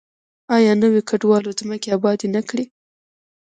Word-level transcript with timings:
آیا 0.55 0.71
نویو 0.81 1.05
کډوالو 1.09 1.57
ځمکې 1.59 1.89
ابادې 1.97 2.27
نه 2.35 2.41
کړې؟ 2.49 2.65